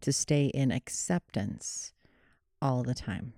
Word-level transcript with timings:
to 0.00 0.12
stay 0.12 0.46
in 0.46 0.70
acceptance 0.70 1.92
all 2.60 2.82
the 2.82 2.94
time. 2.94 3.32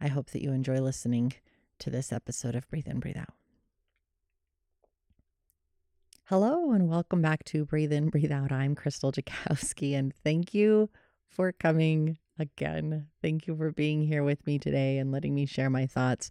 I 0.00 0.08
hope 0.08 0.30
that 0.30 0.42
you 0.42 0.52
enjoy 0.52 0.80
listening 0.80 1.32
to 1.80 1.90
this 1.90 2.12
episode 2.12 2.54
of 2.54 2.68
Breathe 2.68 2.88
In, 2.88 3.00
Breathe 3.00 3.16
Out. 3.18 3.34
Hello, 6.24 6.72
and 6.72 6.88
welcome 6.88 7.22
back 7.22 7.44
to 7.44 7.64
Breathe 7.64 7.92
In, 7.92 8.10
Breathe 8.10 8.32
Out. 8.32 8.52
I'm 8.52 8.76
Krystal 8.76 9.12
Jakosky, 9.12 9.94
and 9.96 10.14
thank 10.14 10.52
you 10.52 10.90
for 11.26 11.52
coming 11.52 12.18
again. 12.38 13.06
Thank 13.22 13.46
you 13.46 13.56
for 13.56 13.72
being 13.72 14.02
here 14.02 14.22
with 14.22 14.46
me 14.46 14.58
today 14.58 14.98
and 14.98 15.10
letting 15.10 15.34
me 15.34 15.46
share 15.46 15.70
my 15.70 15.86
thoughts. 15.86 16.30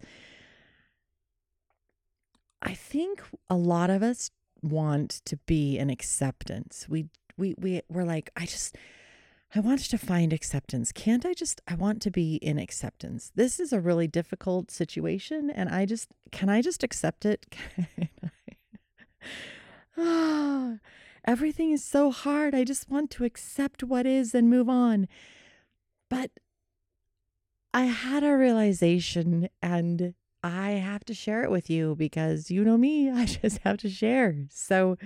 I 2.61 2.73
think 2.73 3.21
a 3.49 3.55
lot 3.55 3.89
of 3.89 4.03
us 4.03 4.31
want 4.61 5.21
to 5.25 5.37
be 5.45 5.77
in 5.77 5.89
acceptance. 5.89 6.87
We 6.89 7.07
we 7.37 7.55
we 7.57 7.81
we're 7.89 8.03
like, 8.03 8.29
I 8.35 8.45
just 8.45 8.75
I 9.55 9.59
want 9.59 9.79
to 9.81 9.97
find 9.97 10.33
acceptance. 10.33 10.91
Can't 10.91 11.25
I 11.25 11.33
just 11.33 11.61
I 11.67 11.75
want 11.75 12.01
to 12.03 12.11
be 12.11 12.35
in 12.35 12.57
acceptance. 12.57 13.31
This 13.35 13.59
is 13.59 13.71
a 13.71 13.79
really 13.79 14.07
difficult 14.07 14.71
situation 14.71 15.49
and 15.49 15.69
I 15.69 15.85
just 15.85 16.09
can 16.31 16.49
I 16.49 16.61
just 16.61 16.83
accept 16.83 17.25
it? 17.25 17.45
ah, 19.97 20.75
everything 21.25 21.71
is 21.71 21.83
so 21.83 22.11
hard. 22.11 22.53
I 22.53 22.63
just 22.63 22.89
want 22.89 23.09
to 23.11 23.23
accept 23.23 23.83
what 23.83 24.05
is 24.05 24.35
and 24.35 24.49
move 24.49 24.67
on. 24.67 25.07
But 26.09 26.31
I 27.73 27.83
had 27.83 28.23
a 28.23 28.35
realization 28.35 29.49
and 29.61 30.13
I 30.43 30.71
have 30.71 31.03
to 31.05 31.13
share 31.13 31.43
it 31.43 31.51
with 31.51 31.69
you 31.69 31.95
because 31.95 32.49
you 32.49 32.63
know 32.63 32.77
me, 32.77 33.09
I 33.11 33.25
just 33.25 33.59
have 33.59 33.77
to 33.77 33.89
share. 33.89 34.35
So, 34.49 34.97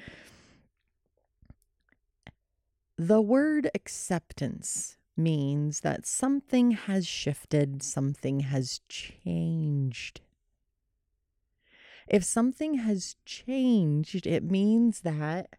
the 3.08 3.20
word 3.20 3.68
acceptance 3.74 4.96
means 5.18 5.80
that 5.80 6.06
something 6.06 6.70
has 6.70 7.08
shifted, 7.08 7.82
something 7.82 8.42
has 8.42 8.82
changed. 8.88 10.22
If 12.08 12.24
something 12.24 12.76
has 12.76 13.16
changed, 13.26 14.28
it 14.28 14.44
means 14.44 15.02
that 15.02 15.56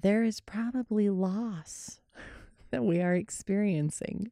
there 0.00 0.22
is 0.22 0.38
probably 0.38 1.10
loss 1.10 1.98
that 2.70 2.84
we 2.84 3.00
are 3.00 3.16
experiencing. 3.16 4.30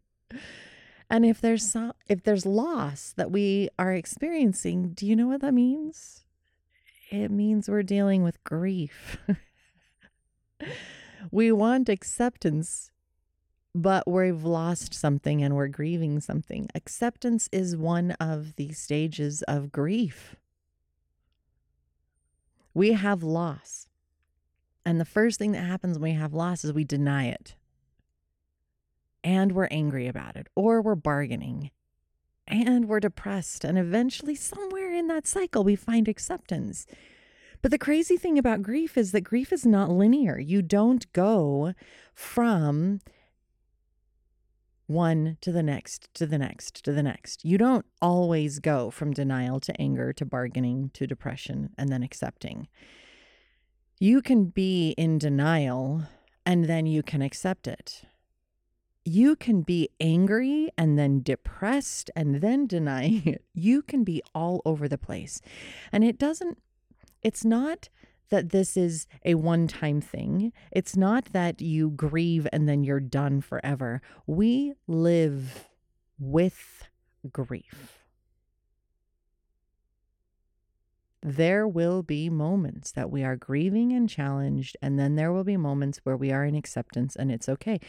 And 1.11 1.27
if 1.27 1.41
there's 1.41 1.69
some, 1.69 1.93
if 2.09 2.23
there's 2.23 2.47
loss 2.47 3.15
that 3.17 3.33
we 3.33 3.69
are 3.81 3.93
experiencing, 3.93 4.91
do 4.91 5.07
you 5.07 5.17
know 5.17 5.27
what 5.27 5.41
that 5.41 5.55
means? 5.55 6.25
It 7.11 7.33
means 7.33 7.69
we're 7.69 7.83
dealing 7.83 8.23
with 8.23 8.45
grief. 8.45 9.19
we 11.31 11.53
want 11.53 11.89
acceptance, 11.89 12.91
but 13.75 14.09
we've 14.09 14.45
lost 14.45 14.95
something 14.95 15.43
and 15.43 15.55
we're 15.55 15.69
grieving 15.69 16.21
something. 16.21 16.69
Acceptance 16.75 17.49
is 17.53 17.77
one 17.77 18.13
of 18.13 18.57
the 18.57 18.73
stages 18.73 19.43
of 19.43 19.73
grief. 19.73 20.37
We 22.75 22.93
have 22.93 23.23
loss. 23.23 23.89
And 24.85 25.01
the 25.01 25.05
first 25.05 25.39
thing 25.39 25.53
that 25.53 25.65
happens 25.65 25.99
when 25.99 26.13
we 26.13 26.19
have 26.19 26.33
loss 26.33 26.65
is 26.65 26.73
we 26.73 26.85
deny 26.85 27.27
it 27.27 27.55
and 29.25 29.53
we're 29.53 29.69
angry 29.73 30.07
about 30.07 30.37
it, 30.37 30.47
or 30.55 30.81
we're 30.81 30.95
bargaining 30.95 31.73
and 32.47 32.89
we're 32.89 33.01
depressed. 33.01 33.65
And 33.65 33.77
eventually, 33.77 34.37
somewhere 34.37 34.93
in 34.93 35.09
that 35.09 35.27
cycle, 35.27 35.65
we 35.65 35.75
find 35.75 36.07
acceptance. 36.07 36.87
But 37.67 37.73
the 37.73 37.79
crazy 37.79 38.17
thing 38.17 38.39
about 38.39 38.63
grief 38.63 38.97
is 38.97 39.11
that 39.11 39.23
grief 39.23 39.53
is 39.53 39.67
not 39.67 39.91
linear. 39.91 40.39
You 40.39 40.63
don't 40.63 41.13
go 41.13 41.75
from 42.15 43.01
one 44.87 45.37
to 45.41 45.51
the 45.51 45.65
next, 45.65 46.09
to 46.15 46.27
the 46.27 46.39
next, 46.39 46.85
to 46.85 46.93
the 46.93 47.03
next. 47.03 47.45
You 47.45 47.59
don't 47.59 47.85
always 48.01 48.61
go 48.61 48.93
from 48.93 49.13
denial 49.13 49.59
to 49.59 49.81
anger 49.81 50.13
to 50.13 50.25
bargaining 50.25 50.91
to 50.95 51.09
depression 51.09 51.71
and 51.77 51.89
then 51.89 52.05
accepting. 52.05 52.69
You 53.99 54.23
can 54.23 54.45
be 54.45 54.91
in 54.91 55.19
denial 55.19 56.05
and 56.47 56.67
then 56.67 56.87
you 56.87 57.03
can 57.03 57.21
accept 57.21 57.67
it 57.67 58.05
you 59.07 59.37
can 59.37 59.63
be 59.63 59.89
angry 60.01 60.69
and 60.77 60.99
then 60.99 61.23
depressed 61.23 62.11
and 62.17 62.41
then 62.41 62.67
denying 62.77 63.23
it. 63.25 63.45
You 63.55 63.81
can 63.81 64.03
be 64.03 64.21
all 64.35 64.61
over 64.65 64.89
the 64.89 64.99
place. 64.99 65.41
And 65.93 66.03
it 66.03 66.19
doesn't, 66.19 66.59
it's 67.27 67.45
not 67.45 67.89
that 68.29 68.51
this 68.51 68.77
is 68.77 69.09
a 69.25 69.35
one 69.35 69.67
time 69.67 70.01
thing. 70.01 70.53
It's 70.71 70.97
not 70.97 71.33
that 71.33 71.61
you 71.61 71.91
grieve 71.91 72.47
and 72.53 72.69
then 72.69 72.85
you're 72.85 73.01
done 73.01 73.41
forever. 73.41 74.01
We 74.29 74.75
live 74.87 75.67
with 76.21 76.89
grief. 77.33 77.99
there 81.23 81.67
will 81.67 82.05
be 82.05 82.31
moments 82.31 82.93
that 82.93 83.11
we 83.11 83.25
are 83.25 83.35
grieving 83.35 83.93
and 83.93 84.09
challenged, 84.09 84.77
and 84.81 84.97
then 84.97 85.17
there 85.17 85.33
will 85.33 85.43
be 85.43 85.57
moments 85.57 85.99
where 86.05 86.17
we 86.17 86.31
are 86.31 86.45
in 86.45 86.55
acceptance 86.55 87.17
and 87.17 87.33
it's 87.33 87.49
okay. 87.49 87.81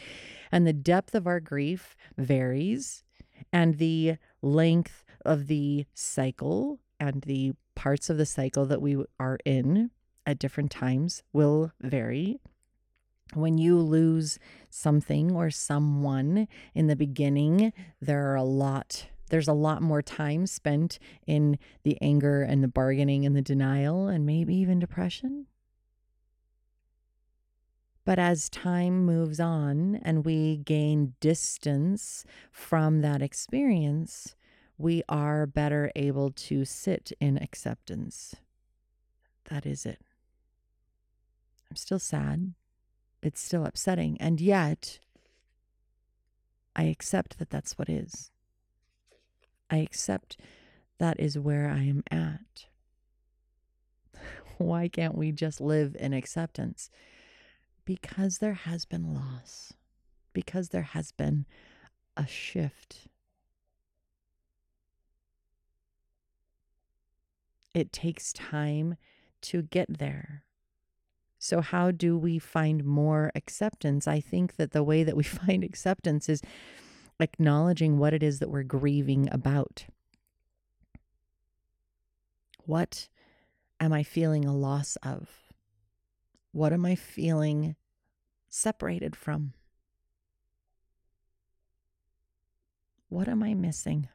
And 0.50 0.66
the 0.66 0.72
depth 0.72 1.14
of 1.14 1.28
our 1.28 1.38
grief 1.38 1.94
varies, 2.16 3.04
and 3.52 3.78
the 3.78 4.16
length 4.42 5.04
of 5.24 5.46
the 5.46 5.86
cycle 5.94 6.80
and 7.00 7.22
the 7.22 7.52
parts 7.74 8.10
of 8.10 8.18
the 8.18 8.26
cycle 8.26 8.66
that 8.66 8.82
we 8.82 8.96
are 9.20 9.38
in 9.44 9.90
at 10.26 10.38
different 10.38 10.70
times 10.70 11.22
will 11.32 11.72
vary. 11.80 12.40
When 13.34 13.58
you 13.58 13.78
lose 13.78 14.38
something 14.70 15.32
or 15.32 15.50
someone 15.50 16.48
in 16.74 16.86
the 16.86 16.96
beginning, 16.96 17.72
there 18.00 18.30
are 18.30 18.36
a 18.36 18.44
lot 18.44 19.08
there's 19.30 19.48
a 19.48 19.52
lot 19.52 19.82
more 19.82 20.02
time 20.02 20.46
spent 20.46 20.98
in 21.26 21.58
the 21.82 21.98
anger 22.00 22.42
and 22.42 22.62
the 22.62 22.68
bargaining 22.68 23.26
and 23.26 23.36
the 23.36 23.42
denial 23.42 24.08
and 24.08 24.24
maybe 24.24 24.54
even 24.56 24.78
depression. 24.78 25.46
But 28.04 28.18
as 28.18 28.48
time 28.48 29.04
moves 29.04 29.38
on 29.38 29.96
and 29.96 30.24
we 30.24 30.56
gain 30.56 31.12
distance 31.20 32.24
from 32.50 33.02
that 33.02 33.20
experience, 33.20 34.34
we 34.78 35.02
are 35.08 35.44
better 35.44 35.90
able 35.96 36.30
to 36.30 36.64
sit 36.64 37.12
in 37.20 37.36
acceptance. 37.36 38.36
That 39.50 39.66
is 39.66 39.84
it. 39.84 40.00
I'm 41.68 41.76
still 41.76 41.98
sad. 41.98 42.54
It's 43.20 43.40
still 43.40 43.66
upsetting. 43.66 44.16
And 44.20 44.40
yet, 44.40 45.00
I 46.76 46.84
accept 46.84 47.38
that 47.38 47.50
that's 47.50 47.76
what 47.76 47.88
is. 47.88 48.30
I 49.68 49.78
accept 49.78 50.38
that 50.98 51.18
is 51.18 51.36
where 51.36 51.68
I 51.68 51.82
am 51.82 52.04
at. 52.10 52.66
Why 54.58 54.86
can't 54.86 55.16
we 55.16 55.32
just 55.32 55.60
live 55.60 55.96
in 55.98 56.12
acceptance? 56.12 56.88
Because 57.84 58.38
there 58.38 58.54
has 58.54 58.84
been 58.84 59.12
loss, 59.12 59.72
because 60.32 60.68
there 60.68 60.82
has 60.82 61.10
been 61.10 61.46
a 62.16 62.26
shift. 62.26 63.08
It 67.74 67.92
takes 67.92 68.32
time 68.32 68.96
to 69.42 69.62
get 69.62 69.98
there. 69.98 70.44
So, 71.38 71.60
how 71.60 71.90
do 71.92 72.18
we 72.18 72.38
find 72.38 72.84
more 72.84 73.30
acceptance? 73.34 74.08
I 74.08 74.20
think 74.20 74.56
that 74.56 74.72
the 74.72 74.82
way 74.82 75.04
that 75.04 75.16
we 75.16 75.22
find 75.42 75.62
acceptance 75.62 76.28
is 76.28 76.42
acknowledging 77.20 77.98
what 77.98 78.14
it 78.14 78.22
is 78.22 78.38
that 78.38 78.50
we're 78.50 78.62
grieving 78.62 79.28
about. 79.30 79.86
What 82.64 83.08
am 83.80 83.92
I 83.92 84.02
feeling 84.02 84.44
a 84.44 84.54
loss 84.54 84.96
of? 85.02 85.28
What 86.52 86.72
am 86.72 86.84
I 86.84 86.94
feeling 86.94 87.76
separated 88.48 89.14
from? 89.14 89.52
What 93.08 93.28
am 93.28 93.42
I 93.42 93.54
missing? 93.54 94.08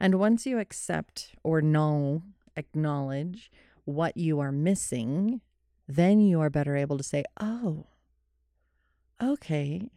And 0.00 0.18
once 0.18 0.46
you 0.46 0.58
accept 0.58 1.34
or 1.42 1.60
know, 1.60 2.22
acknowledge 2.56 3.50
what 3.84 4.16
you 4.16 4.38
are 4.40 4.52
missing, 4.52 5.40
then 5.86 6.20
you 6.20 6.40
are 6.40 6.50
better 6.50 6.76
able 6.76 6.98
to 6.98 7.04
say, 7.04 7.24
oh, 7.40 7.86
okay, 9.22 9.90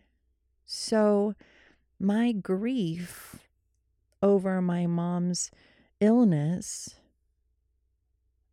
So, 0.66 1.36
my 2.00 2.32
grief 2.32 3.48
over 4.24 4.62
my 4.62 4.88
mom's 4.88 5.52
illness, 6.00 6.96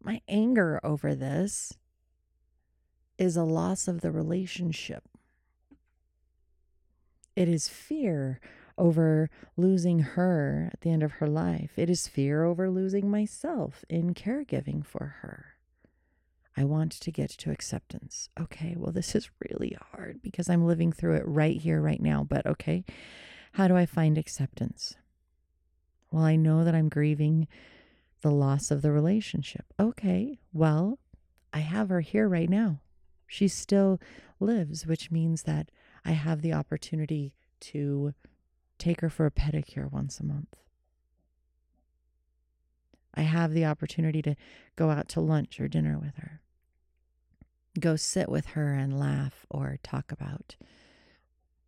my 0.02 0.20
anger 0.28 0.80
over 0.82 1.14
this 1.14 1.74
is 3.18 3.36
a 3.36 3.44
loss 3.44 3.86
of 3.88 4.00
the 4.00 4.10
relationship. 4.10 5.04
It 7.36 7.48
is 7.48 7.68
fear 7.68 8.40
over 8.78 9.28
losing 9.56 9.98
her 10.00 10.70
at 10.72 10.80
the 10.80 10.90
end 10.90 11.02
of 11.02 11.12
her 11.12 11.26
life. 11.26 11.72
It 11.76 11.90
is 11.90 12.08
fear 12.08 12.44
over 12.44 12.70
losing 12.70 13.10
myself 13.10 13.84
in 13.90 14.14
caregiving 14.14 14.86
for 14.86 15.16
her. 15.20 15.54
I 16.56 16.64
want 16.64 16.92
to 16.92 17.12
get 17.12 17.30
to 17.30 17.50
acceptance. 17.50 18.30
Okay, 18.40 18.74
well, 18.76 18.92
this 18.92 19.14
is 19.14 19.30
really 19.48 19.76
hard 19.92 20.22
because 20.22 20.48
I'm 20.48 20.66
living 20.66 20.92
through 20.92 21.16
it 21.16 21.26
right 21.26 21.56
here, 21.56 21.80
right 21.80 22.00
now. 22.00 22.24
But 22.24 22.46
okay, 22.46 22.84
how 23.52 23.68
do 23.68 23.76
I 23.76 23.86
find 23.86 24.18
acceptance? 24.18 24.96
Well, 26.10 26.24
I 26.24 26.36
know 26.36 26.64
that 26.64 26.74
I'm 26.74 26.88
grieving 26.88 27.46
the 28.22 28.30
loss 28.30 28.70
of 28.70 28.82
the 28.82 28.90
relationship. 28.90 29.66
Okay, 29.78 30.40
well, 30.52 30.98
I 31.52 31.60
have 31.60 31.90
her 31.90 32.00
here 32.00 32.28
right 32.28 32.50
now. 32.50 32.80
She 33.26 33.46
still 33.46 34.00
lives, 34.40 34.86
which 34.86 35.10
means 35.10 35.42
that 35.42 35.70
I 36.04 36.12
have 36.12 36.42
the 36.42 36.54
opportunity 36.54 37.34
to 37.60 38.14
take 38.78 39.00
her 39.00 39.10
for 39.10 39.26
a 39.26 39.30
pedicure 39.30 39.90
once 39.90 40.20
a 40.20 40.24
month. 40.24 40.56
I 43.14 43.22
have 43.22 43.52
the 43.52 43.64
opportunity 43.64 44.22
to 44.22 44.36
go 44.76 44.90
out 44.90 45.08
to 45.10 45.20
lunch 45.20 45.58
or 45.60 45.66
dinner 45.66 45.98
with 45.98 46.16
her, 46.18 46.40
go 47.80 47.96
sit 47.96 48.28
with 48.28 48.46
her 48.48 48.74
and 48.74 48.98
laugh 48.98 49.44
or 49.50 49.78
talk 49.82 50.12
about 50.12 50.56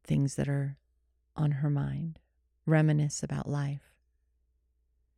things 0.04 0.36
that 0.36 0.48
are 0.48 0.76
on 1.36 1.52
her 1.52 1.70
mind, 1.70 2.18
reminisce 2.66 3.22
about 3.22 3.48
life. 3.48 3.94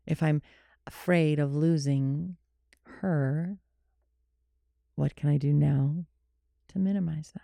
If 0.07 0.23
I'm 0.23 0.43
afraid 0.87 1.39
of 1.39 1.55
losing 1.55 2.37
her, 2.85 3.59
what 4.95 5.17
can 5.17 5.31
I 5.31 5.37
do 5.37 5.53
now 5.53 6.07
to 6.69 6.79
minimize 6.79 7.33
that? 7.33 7.43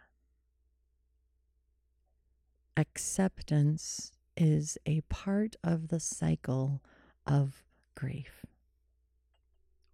Acceptance 2.77 4.13
is 4.39 4.79
a 4.87 5.01
part 5.03 5.57
of 5.65 5.89
the 5.89 5.99
cycle 5.99 6.81
of 7.27 7.65
grief. 7.95 8.47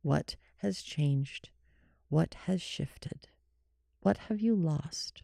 What 0.02 0.36
has 0.58 0.82
changed? 0.82 1.48
What 2.10 2.34
has 2.46 2.60
shifted? 2.60 3.28
What 4.00 4.18
have 4.28 4.40
you 4.40 4.54
lost? 4.54 5.22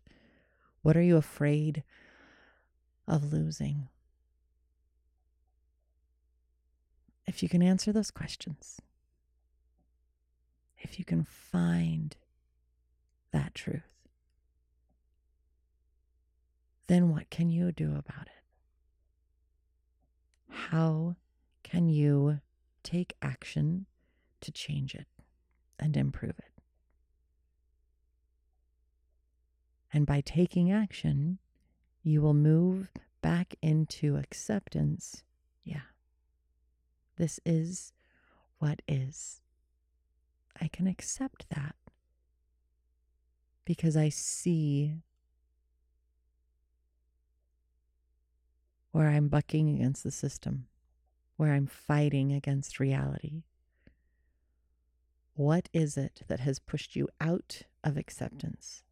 What 0.81 0.97
are 0.97 1.03
you 1.03 1.19
afraid 1.19 1.85
of 3.07 3.31
losing? 3.31 3.89
If 7.27 7.43
you 7.43 7.49
can 7.49 7.63
answer 7.63 7.93
those 7.93 8.11
questions, 8.11 8.81
if 10.79 10.99
you 10.99 11.05
can 11.05 11.25
find 11.25 12.17
that 13.33 13.55
truth, 13.55 13.83
then 16.87 17.11
what 17.11 17.29
can 17.29 17.51
you 17.51 17.71
do 17.71 17.91
about 17.91 18.27
it? 18.27 18.40
How 20.71 21.17
can 21.65 21.89
you 21.89 22.39
take 22.85 23.17
action 23.21 23.87
to 24.41 24.53
change 24.53 24.95
it 24.95 25.09
and 25.81 25.97
improve 25.97 26.39
it? 26.39 26.63
And 29.93 30.07
by 30.07 30.21
taking 30.21 30.71
action, 30.71 31.41
you 32.05 32.23
will 32.23 32.35
move 32.35 32.89
back 33.21 33.57
into 33.61 34.15
acceptance. 34.15 35.25
Yeah, 35.65 35.91
this 37.17 37.41
is 37.45 37.93
what 38.61 38.81
is. 38.87 39.41
I 40.61 40.69
can 40.69 40.87
accept 40.87 41.47
that 41.51 41.75
because 43.65 43.97
I 43.97 44.09
see 44.09 44.99
where 48.93 49.09
I'm 49.09 49.29
bucking 49.29 49.69
against 49.75 50.03
the 50.03 50.11
system, 50.11 50.67
where 51.37 51.53
I'm 51.53 51.67
fighting 51.67 52.33
against 52.33 52.81
reality. 52.81 53.43
What 55.35 55.69
is 55.73 55.97
it 55.97 56.23
that 56.29 56.41
has 56.41 56.59
pushed 56.59 56.97
you 56.97 57.09
out 57.21 57.63
of 57.83 57.97
acceptance? 57.97 58.83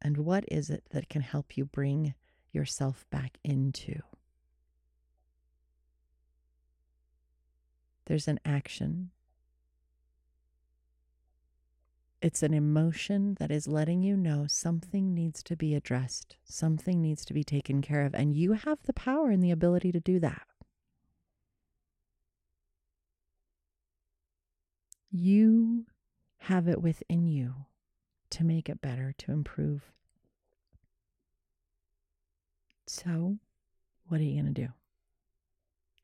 And 0.00 0.18
what 0.18 0.44
is 0.48 0.70
it 0.70 0.84
that 0.90 1.08
can 1.08 1.22
help 1.22 1.56
you 1.56 1.64
bring 1.64 2.14
yourself 2.52 3.04
back 3.10 3.38
into? 3.44 4.00
There's 8.06 8.28
an 8.28 8.40
action 8.44 9.10
it's 12.20 12.42
an 12.42 12.52
emotion 12.52 13.36
that 13.38 13.50
is 13.50 13.68
letting 13.68 14.02
you 14.02 14.16
know 14.16 14.46
something 14.48 15.14
needs 15.14 15.42
to 15.44 15.56
be 15.56 15.74
addressed, 15.74 16.36
something 16.44 17.00
needs 17.00 17.24
to 17.26 17.34
be 17.34 17.44
taken 17.44 17.80
care 17.80 18.04
of, 18.04 18.14
and 18.14 18.34
you 18.34 18.52
have 18.52 18.78
the 18.84 18.92
power 18.92 19.30
and 19.30 19.42
the 19.42 19.52
ability 19.52 19.92
to 19.92 20.00
do 20.00 20.18
that. 20.20 20.42
You 25.10 25.86
have 26.38 26.68
it 26.68 26.82
within 26.82 27.28
you 27.28 27.54
to 28.30 28.44
make 28.44 28.68
it 28.68 28.80
better, 28.80 29.14
to 29.18 29.32
improve. 29.32 29.92
So, 32.86 33.38
what 34.08 34.20
are 34.20 34.24
you 34.24 34.40
going 34.40 34.52
to 34.52 34.62
do? 34.62 34.68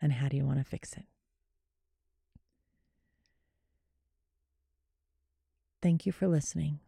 And 0.00 0.12
how 0.12 0.28
do 0.28 0.36
you 0.36 0.44
want 0.44 0.58
to 0.58 0.64
fix 0.64 0.92
it? 0.94 1.06
Thank 5.84 6.06
you 6.06 6.12
for 6.12 6.26
listening. 6.26 6.80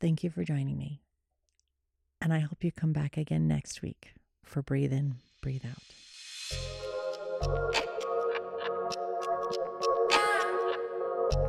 Thank 0.00 0.24
you 0.24 0.30
for 0.30 0.44
joining 0.44 0.78
me. 0.78 1.02
And 2.18 2.32
I 2.32 2.38
hope 2.38 2.64
you 2.64 2.72
come 2.72 2.94
back 2.94 3.18
again 3.18 3.46
next 3.46 3.82
week 3.82 4.14
for 4.42 4.62
Breathe 4.62 4.94
In, 4.94 5.16
Breathe 5.42 5.66
Out. 5.66 5.76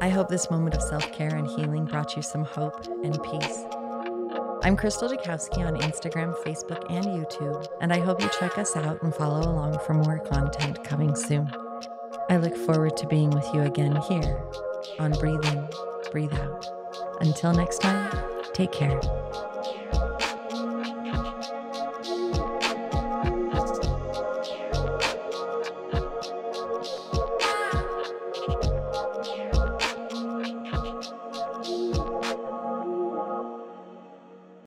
I 0.01 0.09
hope 0.09 0.27
this 0.27 0.51
moment 0.51 0.75
of 0.75 0.81
self 0.81 1.09
care 1.13 1.33
and 1.33 1.47
healing 1.47 1.85
brought 1.85 2.17
you 2.17 2.21
some 2.21 2.43
hope 2.43 2.85
and 3.05 3.13
peace. 3.23 3.63
I'm 4.65 4.75
Krystal 4.75 5.09
Jakosky 5.09 5.65
on 5.65 5.77
Instagram, 5.77 6.35
Facebook, 6.43 6.91
and 6.91 7.05
YouTube, 7.05 7.65
and 7.79 7.93
I 7.93 7.99
hope 8.01 8.21
you 8.21 8.29
check 8.37 8.57
us 8.57 8.75
out 8.75 9.01
and 9.01 9.15
follow 9.15 9.49
along 9.49 9.79
for 9.85 9.93
more 9.93 10.19
content 10.19 10.83
coming 10.83 11.15
soon. 11.15 11.49
I 12.29 12.35
look 12.35 12.57
forward 12.57 12.97
to 12.97 13.07
being 13.07 13.29
with 13.29 13.47
you 13.53 13.61
again 13.61 13.95
here 14.09 14.43
on 14.99 15.13
Breathe 15.13 15.45
In 15.45 15.69
breathe 16.11 16.33
out. 16.33 16.67
Until 17.21 17.53
next 17.53 17.79
time, 17.79 18.11
take 18.53 18.71
care. 18.71 19.20